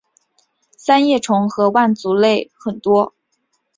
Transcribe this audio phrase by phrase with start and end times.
[0.79, 3.13] 三叶虫和腕足类很多。